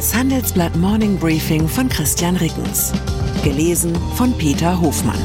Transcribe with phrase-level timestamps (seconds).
[0.00, 2.90] Das Handelsblatt Morning Briefing von Christian Rickens.
[3.44, 5.20] Gelesen von Peter Hofmann.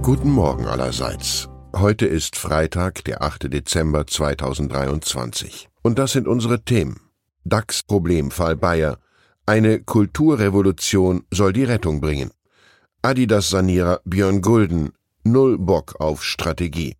[0.00, 1.50] Guten Morgen allerseits.
[1.76, 3.52] Heute ist Freitag, der 8.
[3.52, 5.68] Dezember 2023.
[5.82, 7.10] Und das sind unsere Themen.
[7.44, 8.96] DAX-Problemfall Bayer.
[9.44, 12.30] Eine Kulturrevolution soll die Rettung bringen.
[13.02, 14.92] Adidas-Sanierer Björn Gulden.
[15.24, 16.96] Null Bock auf Strategie.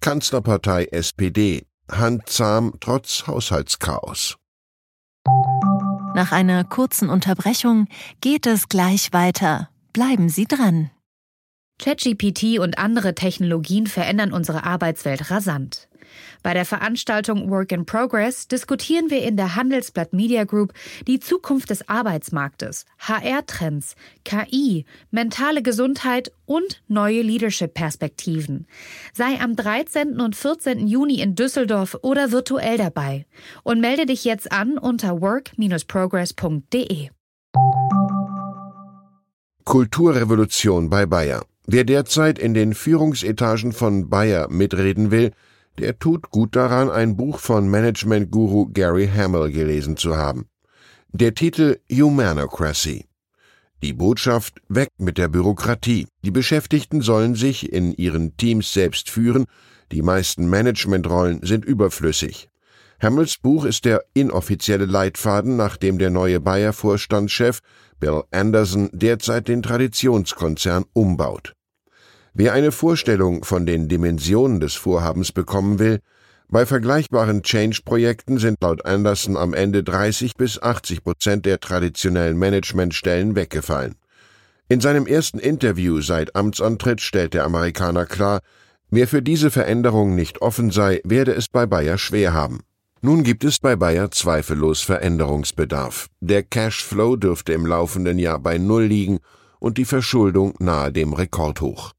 [0.00, 4.36] Kanzlerpartei SPD handzahm trotz Haushaltschaos.
[6.14, 7.86] Nach einer kurzen Unterbrechung
[8.20, 9.68] geht es gleich weiter.
[9.92, 10.90] Bleiben Sie dran.
[11.80, 15.87] ChatGPT und andere Technologien verändern unsere Arbeitswelt rasant.
[16.42, 20.72] Bei der Veranstaltung Work in Progress diskutieren wir in der Handelsblatt Media Group
[21.06, 28.66] die Zukunft des Arbeitsmarktes, HR-Trends, KI, mentale Gesundheit und neue Leadership-Perspektiven.
[29.12, 30.20] Sei am 13.
[30.20, 30.86] und 14.
[30.86, 33.26] Juni in Düsseldorf oder virtuell dabei
[33.62, 37.10] und melde dich jetzt an unter work-progress.de.
[39.64, 41.44] Kulturrevolution bei Bayer.
[41.66, 45.32] Wer derzeit in den Führungsetagen von Bayer mitreden will,
[45.78, 50.46] der tut gut daran, ein Buch von Management-Guru Gary Hamel gelesen zu haben.
[51.12, 53.06] Der Titel Humanocracy.
[53.82, 56.08] Die Botschaft weg mit der Bürokratie.
[56.24, 59.46] Die Beschäftigten sollen sich in ihren Teams selbst führen,
[59.92, 62.48] die meisten Managementrollen sind überflüssig.
[63.00, 67.60] Hamels Buch ist der inoffizielle Leitfaden, nach dem der neue Bayer-Vorstandschef
[68.00, 71.54] Bill Anderson derzeit den Traditionskonzern umbaut.
[72.34, 76.00] Wer eine Vorstellung von den Dimensionen des Vorhabens bekommen will,
[76.50, 83.36] bei vergleichbaren Change-Projekten sind laut Anderson am Ende 30 bis 80 Prozent der traditionellen Managementstellen
[83.36, 83.96] weggefallen.
[84.70, 88.40] In seinem ersten Interview seit Amtsantritt stellt der Amerikaner klar,
[88.90, 92.60] wer für diese Veränderung nicht offen sei, werde es bei Bayer schwer haben.
[93.02, 96.08] Nun gibt es bei Bayer zweifellos Veränderungsbedarf.
[96.20, 99.18] Der Cashflow dürfte im laufenden Jahr bei Null liegen
[99.60, 101.92] und die Verschuldung nahe dem Rekordhoch.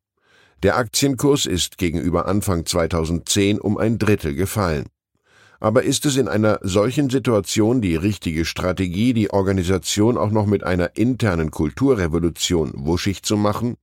[0.61, 4.87] Der Aktienkurs ist gegenüber Anfang 2010 um ein Drittel gefallen.
[5.61, 10.65] Aber ist es in einer solchen Situation die richtige Strategie, die Organisation auch noch mit
[10.65, 13.77] einer internen Kulturrevolution wuschig zu machen?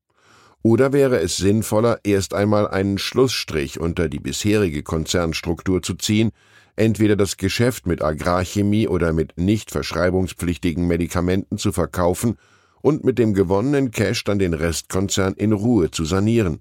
[0.63, 6.31] Oder wäre es sinnvoller, erst einmal einen Schlussstrich unter die bisherige Konzernstruktur zu ziehen,
[6.77, 12.37] entweder das Geschäft mit Agrarchemie oder mit nicht verschreibungspflichtigen Medikamenten zu verkaufen
[12.83, 16.61] und mit dem gewonnenen Cash dann den Restkonzern in Ruhe zu sanieren.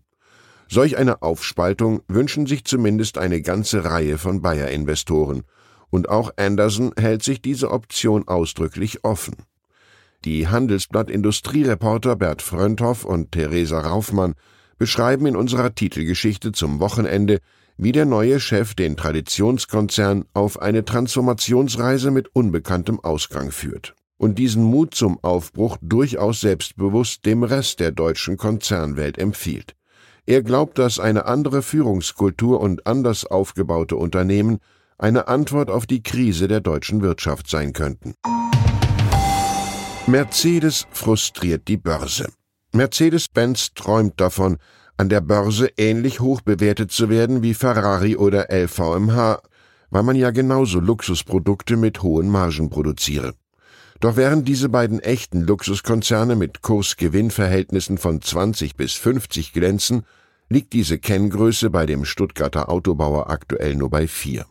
[0.68, 5.44] Solch eine Aufspaltung wünschen sich zumindest eine ganze Reihe von Bayer-Investoren,
[5.90, 9.36] und auch Anderson hält sich diese Option ausdrücklich offen.
[10.26, 14.34] Die Handelsblatt-Industriereporter Bert Frönthoff und Theresa Raufmann
[14.78, 17.40] beschreiben in unserer Titelgeschichte zum Wochenende,
[17.78, 24.64] wie der neue Chef den Traditionskonzern auf eine Transformationsreise mit unbekanntem Ausgang führt und diesen
[24.64, 29.76] Mut zum Aufbruch durchaus selbstbewusst dem Rest der deutschen Konzernwelt empfiehlt.
[30.28, 34.58] Er glaubt, dass eine andere Führungskultur und anders aufgebaute Unternehmen
[34.98, 38.16] eine Antwort auf die Krise der deutschen Wirtschaft sein könnten.
[40.08, 42.32] Mercedes frustriert die Börse.
[42.74, 44.58] Mercedes-Benz träumt davon,
[44.98, 49.42] an der Börse ähnlich hoch bewertet zu werden wie Ferrari oder LVMH,
[49.90, 53.34] weil man ja genauso Luxusprodukte mit hohen Margen produziere.
[54.06, 60.04] Doch während diese beiden echten Luxuskonzerne mit Kurs-Gewinn-Verhältnissen von 20 bis 50 glänzen,
[60.48, 64.46] liegt diese Kenngröße bei dem Stuttgarter Autobauer aktuell nur bei 4.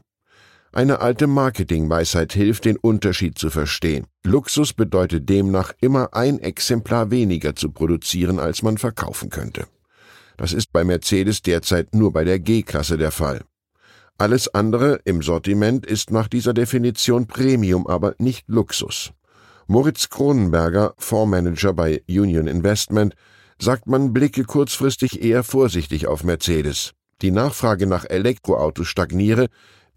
[0.72, 4.09] Eine alte Marketingweisheit hilft, den Unterschied zu verstehen.
[4.25, 9.69] Luxus bedeutet demnach immer ein Exemplar weniger zu produzieren, als man verkaufen könnte.
[10.36, 13.44] Das ist bei Mercedes derzeit nur bei der G-Klasse der Fall.
[14.19, 19.12] Alles andere im Sortiment ist nach dieser Definition Premium, aber nicht Luxus.
[19.67, 23.15] Moritz Kronenberger, Fondsmanager bei Union Investment,
[23.59, 26.93] sagt man blicke kurzfristig eher vorsichtig auf Mercedes.
[27.22, 29.49] Die Nachfrage nach Elektroautos stagniere,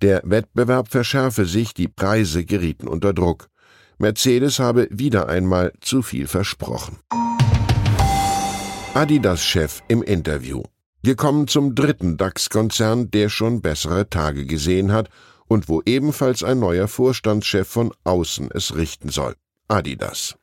[0.02, 3.50] der Wettbewerb verschärfe sich, die Preise gerieten unter Druck.
[3.98, 7.00] Mercedes habe wieder einmal zu viel versprochen.
[8.94, 10.64] Adidas-Chef im Interview.
[11.02, 15.10] Wir kommen zum dritten DAX-Konzern, der schon bessere Tage gesehen hat
[15.48, 19.36] und wo ebenfalls ein neuer Vorstandschef von außen es richten soll.
[19.68, 20.36] Adidas.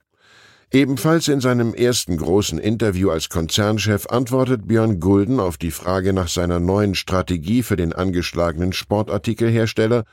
[0.70, 6.28] Ebenfalls in seinem ersten großen Interview als Konzernchef antwortet Björn Gulden auf die Frage nach
[6.28, 10.04] seiner neuen Strategie für den angeschlagenen Sportartikelhersteller,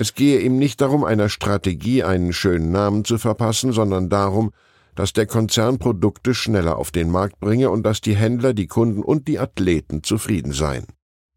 [0.00, 4.50] es gehe ihm nicht darum, einer Strategie einen schönen Namen zu verpassen, sondern darum,
[4.94, 9.02] dass der Konzern Produkte schneller auf den Markt bringe und dass die Händler, die Kunden
[9.02, 10.86] und die Athleten zufrieden seien.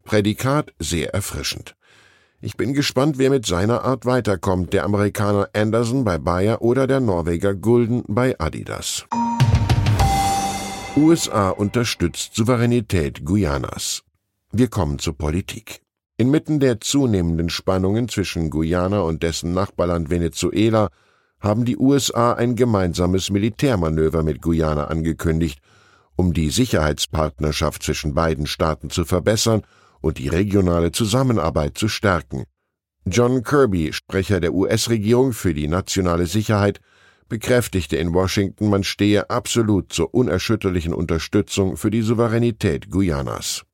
[0.04, 1.76] Prädikat sehr erfrischend.
[2.44, 7.00] Ich bin gespannt, wer mit seiner Art weiterkommt, der Amerikaner Anderson bei Bayer oder der
[7.00, 9.06] Norweger Gulden bei Adidas.
[10.94, 14.02] USA unterstützt Souveränität Guyanas.
[14.52, 15.80] Wir kommen zur Politik.
[16.18, 20.90] Inmitten der zunehmenden Spannungen zwischen Guyana und dessen Nachbarland Venezuela
[21.40, 25.60] haben die USA ein gemeinsames Militärmanöver mit Guyana angekündigt,
[26.14, 29.62] um die Sicherheitspartnerschaft zwischen beiden Staaten zu verbessern
[30.04, 32.44] und die regionale Zusammenarbeit zu stärken.
[33.06, 36.80] John Kirby, Sprecher der US-Regierung für die nationale Sicherheit,
[37.28, 43.64] bekräftigte in Washington, man stehe absolut zur unerschütterlichen Unterstützung für die Souveränität Guyanas.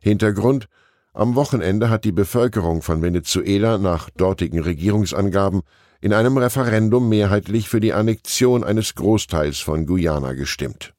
[0.00, 0.68] Hintergrund
[1.12, 5.60] am Wochenende hat die Bevölkerung von Venezuela nach dortigen Regierungsangaben
[6.00, 10.94] in einem Referendum mehrheitlich für die Annexion eines Großteils von Guyana gestimmt.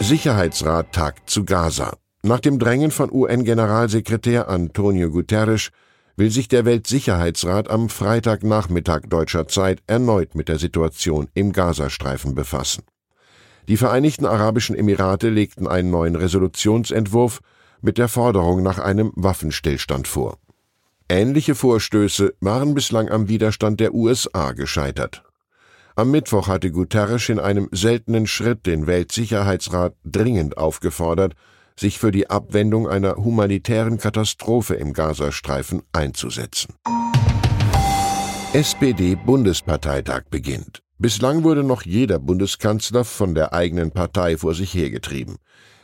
[0.00, 1.96] Sicherheitsrat tagt zu Gaza.
[2.26, 5.68] Nach dem Drängen von UN-Generalsekretär Antonio Guterres
[6.16, 12.84] will sich der Weltsicherheitsrat am Freitagnachmittag deutscher Zeit erneut mit der Situation im Gazastreifen befassen.
[13.68, 17.40] Die Vereinigten Arabischen Emirate legten einen neuen Resolutionsentwurf
[17.82, 20.38] mit der Forderung nach einem Waffenstillstand vor.
[21.10, 25.24] Ähnliche Vorstöße waren bislang am Widerstand der USA gescheitert.
[25.94, 31.34] Am Mittwoch hatte Guterres in einem seltenen Schritt den Weltsicherheitsrat dringend aufgefordert,
[31.78, 36.74] sich für die Abwendung einer humanitären Katastrophe im Gazastreifen einzusetzen.
[38.52, 40.80] SPD-Bundesparteitag beginnt.
[40.98, 45.36] Bislang wurde noch jeder Bundeskanzler von der eigenen Partei vor sich hergetrieben.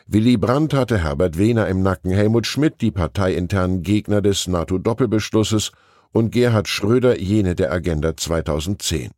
[0.06, 5.72] Willy Brandt hatte Herbert Wehner im Nacken, Helmut Schmidt die parteiinternen Gegner des NATO-Doppelbeschlusses
[6.12, 9.10] und Gerhard Schröder jene der Agenda 2010.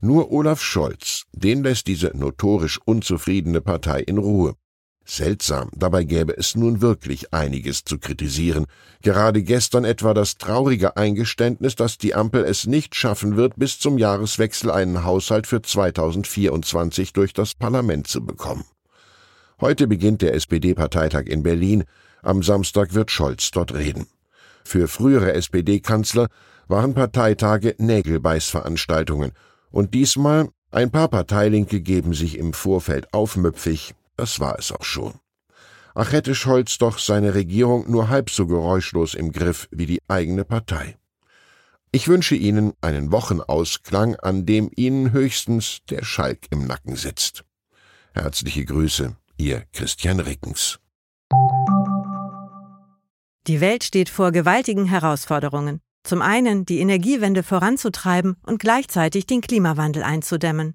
[0.00, 4.54] Nur Olaf Scholz, den lässt diese notorisch unzufriedene Partei in Ruhe.
[5.08, 8.66] Seltsam, dabei gäbe es nun wirklich einiges zu kritisieren.
[9.02, 13.98] Gerade gestern etwa das traurige Eingeständnis, dass die Ampel es nicht schaffen wird, bis zum
[13.98, 18.64] Jahreswechsel einen Haushalt für 2024 durch das Parlament zu bekommen.
[19.60, 21.84] Heute beginnt der SPD-Parteitag in Berlin.
[22.22, 24.08] Am Samstag wird Scholz dort reden.
[24.64, 26.26] Für frühere SPD-Kanzler
[26.66, 29.30] waren Parteitage Nägelbeißveranstaltungen.
[29.70, 33.94] Und diesmal ein paar Parteilinke geben sich im Vorfeld aufmüpfig.
[34.16, 35.14] Das war es auch schon.
[35.94, 40.44] Ach hätte Scholz doch seine Regierung nur halb so geräuschlos im Griff wie die eigene
[40.44, 40.98] Partei.
[41.92, 47.44] Ich wünsche Ihnen einen Wochenausklang, an dem Ihnen höchstens der Schalk im Nacken sitzt.
[48.12, 50.78] Herzliche Grüße, Ihr Christian Rickens.
[53.46, 55.80] Die Welt steht vor gewaltigen Herausforderungen.
[56.02, 60.74] Zum einen die Energiewende voranzutreiben und gleichzeitig den Klimawandel einzudämmen.